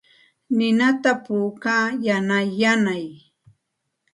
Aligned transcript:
Ninata 0.57 1.11
puukaa 1.25 1.85
yanay 2.07 2.47
yanay. 2.61 3.05